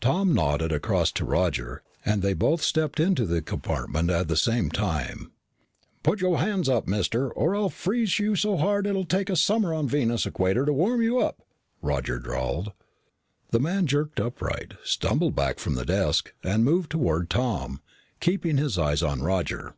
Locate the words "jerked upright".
13.86-14.74